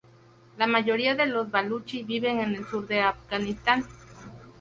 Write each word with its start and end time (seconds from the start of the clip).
La 0.57 0.65
mayoría 0.65 1.13
de 1.13 1.27
los 1.27 1.51
baluchi 1.51 2.01
viven 2.01 2.39
en 2.39 2.55
el 2.55 2.65
sur 2.65 2.87
de 2.87 3.01
Afganistán. 3.03 3.85